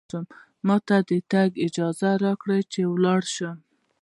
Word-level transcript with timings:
ما 0.67 0.77
ته 0.87 0.97
د 1.09 1.11
تګ 1.31 1.49
اجازه 1.65 2.09
راکړئ، 2.23 2.61
چې 2.73 2.81
ولاړ 2.93 3.21
شم. 3.35 3.57